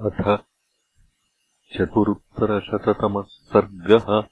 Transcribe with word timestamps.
अथ 0.00 0.44
चतुरुत्तरशततमः 1.74 3.22
सर्गः 3.22 4.28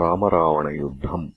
रामरावणयुद्धम्। 0.00 1.30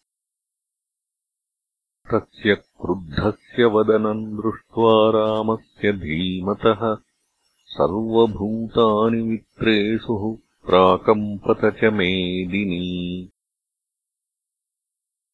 तस्य 2.12 2.56
क्रुद्धस्य 2.56 3.66
वदनम् 3.66 4.38
दृष्ट्वा 4.38 5.10
रामस्य 5.10 5.92
धीमतः 5.92 6.98
सर्वभूतानि 7.66 9.24
मित्रेषुः 9.24 10.38
प्राकम्पत 10.66 11.62
च 11.66 11.84
मेदिनी। 11.84 13.32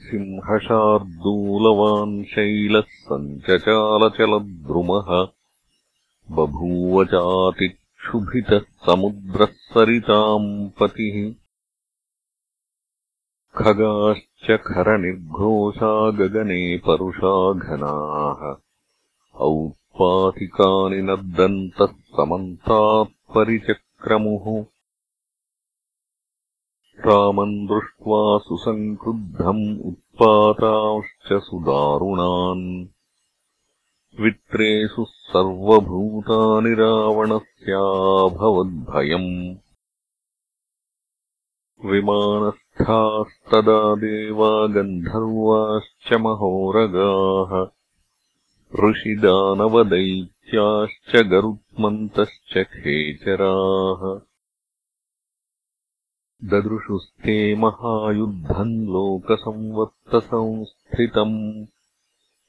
सिंहशार्दूलवान् 0.02 2.26
शैलः 2.26 2.82
सञ्चचालचलद्रुमः 2.82 5.28
बभूव 6.32 7.06
चातिक्षुभितः 7.06 8.60
समुद्रः 8.60 9.46
सरिताम् 9.46 10.70
पतिः। 10.70 11.36
खगाश्च 13.56 14.46
खरनिर्घोषा 14.46 16.12
गगने 16.12 16.78
परुषा 16.78 17.54
घनाः। 17.54 18.56
औत्पातिकानि 19.36 21.02
नर्दन्तः 21.02 21.86
समन्तात्परिचक्रमुः 21.86 24.66
रामम् 27.00 27.68
दृष्ट्वा 27.68 28.38
सुसङ्क्रुद्धम् 28.38 29.80
उत्पातांश्च 29.80 31.44
सुदारुणान् 31.44 32.88
वित्रेषु 34.20 35.06
सर्वभूतानि 35.10 36.74
रावणस्याभवद्भयम्। 36.74 39.56
विमानस्थास्तदा 41.86 43.96
देवा 43.96 44.68
गन्धर्वाश्च 44.68 46.14
महोरगाः। 46.14 47.68
ऋषिदानवदैत्याश्च 48.90 51.28
गरुत्मन्तश्च 51.28 52.58
खेचराः। 52.58 54.20
ददृशुस्ते 56.44 57.56
महायुद्धम् 57.56 58.86
लोकसंवत्तसंस्थितम् 58.86 61.66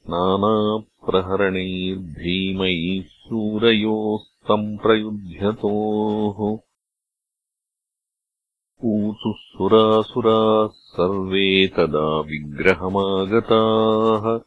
नानाप्रहरणैर्भीमैः 0.09 3.03
शूरयोः 3.03 4.23
सम्प्रयुध्यतोः 4.23 6.57
ऊचुः 8.83 9.33
सुरासुराः 9.37 10.67
सर्वे 10.67 11.67
तदा 11.67 12.19
विग्रहमागताः। 12.19 14.39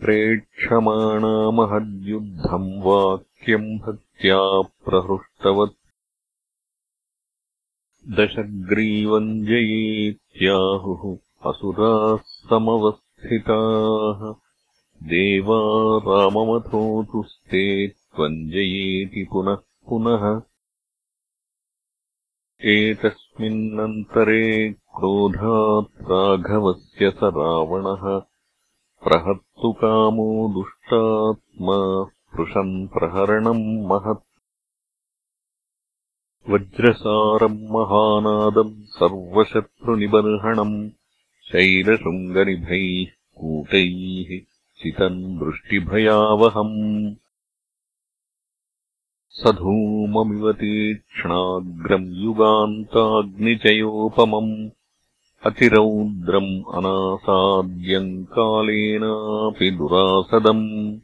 प्रेक्षमाणा 0.00 1.50
महद्युद्धम् 1.50 2.82
वाक्यम् 2.82 3.78
भक्त्या 3.78 4.60
प्रहृष्टवत्। 4.60 5.76
दशग्रीवम् 8.08 9.46
जयेत्याहुः 9.46 11.16
असुराः 11.50 12.16
समवस्थिताः 12.16 14.49
देवा 15.02 15.98
राममथोतुस्ते 15.98 17.88
त्वञ्जयेति 17.88 19.28
पुनः 19.32 19.54
पुनः। 19.54 20.42
एतस्मिन्नन्तरे 22.64 24.72
क्रोधात् 24.72 26.02
राघवस्य 26.02 27.10
स 27.10 27.14
रावणः। 27.14 28.22
प्रहर्तुकामो 29.04 30.54
दुष्टात्मा 30.54 32.04
स्पृशन् 32.04 32.88
प्रहरणम् 32.88 33.86
महत्। 33.86 34.24
वज्रसारम् 36.50 37.52
महानादम् 37.52 38.82
सर्वशत्रुनिबर्हणम् 38.82 40.90
शैलशृङ्गनिभैः 41.52 43.12
कूटैः 43.40 44.49
चितम् 44.82 45.38
दृष्टिभयावहम्। 45.38 47.14
सधूममिव 49.28 50.52
तीक्ष्णाग्रम् 50.52 52.06
युगान्ताग्निचयोपमम्। 52.06 54.70
अतिरौद्रम् 55.46 56.74
अनासाद्यम् 56.74 58.24
कालेनापि 58.24 59.70
दुरासदम्। 59.70 60.98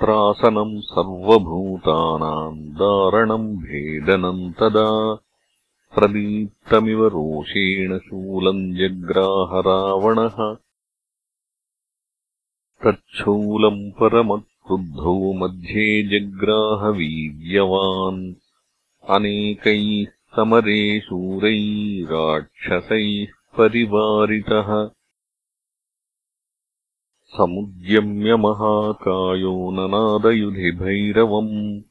त्रासनम् 0.00 0.80
सर्वभूतानाम् 0.80 2.60
दारणम् 2.60 3.56
भेदनम् 3.56 4.52
तदा। 4.52 5.18
प्रदीप्तमिव 5.94 7.06
रोषेण 7.06 7.98
शूलम् 7.98 8.74
जग्राह 8.74 9.60
रावणः 9.60 10.56
तच्छूलम् 12.86 13.90
परमक्रुद्धौ 13.90 15.32
मध्ये 15.32 16.02
जग्राहवीर्यवान्। 16.02 18.34
अनेकैः 19.10 20.12
समरे 20.36 21.00
राक्षसैः 22.04 23.26
परिवारितः 23.58 24.90
समुद्यम्यमहाकायो 27.26 29.70
ननादयुधिभैरवम्। 29.70 31.82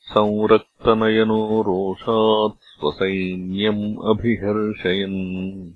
संरक्तनयनो 0.00 1.62
रोषात् 1.62 2.62
स्वसैन्यम् 2.62 4.08
अभिहर्षयन् 4.08 5.72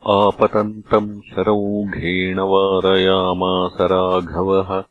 आपतन्तम् 0.09 1.23
शरौघेण 1.23 2.39
वारयामास 2.39 3.81
राघवः। 3.81 4.83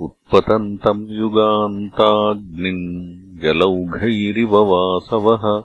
उत्पतन्तम् 0.00 1.10
युगान्ताग्निम् 1.10 3.40
जलौघैरिव 3.40 4.56
वासवः। 4.56 5.62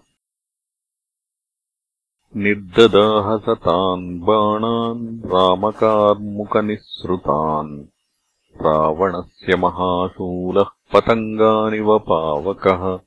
निर्ददाहसतान् 2.36 4.20
बाणान् 4.20 5.26
रामकार्मुकनिःसृतान्। 5.26 7.84
रावणस्य 8.62 9.56
महाशूलः 9.56 10.66
पतङ्गानिव 10.94 12.00
पावकः 12.00 13.00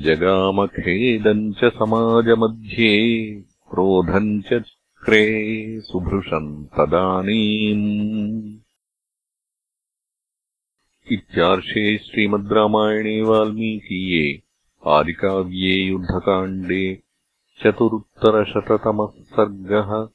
जगामखेदम् 0.05 1.55
च 1.55 1.65
समाजमध्ये 1.65 2.91
क्रोधम् 3.71 4.43
च 4.43 4.63
सुभृशम् 5.81 6.65
तदानीम्। 6.65 8.59
इत्यार्षे 11.13 11.99
श्रीमद् 11.99 12.53
रामायणे 12.53 13.23
वाल्मीकीये 13.23 14.43
आदिकाव्ये 14.87 15.75
युद्धकाण्डे 15.85 17.03
चतुरुत्तरशततमः 17.65 19.07
सर्गः 19.07 20.09